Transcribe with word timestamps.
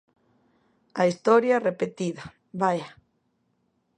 A 1.01 1.03
historia 1.09 1.63
repetida, 1.69 2.23
vaia. 2.61 2.89